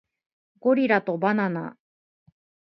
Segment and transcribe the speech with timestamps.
[0.57, 1.77] ゴリラとバナナ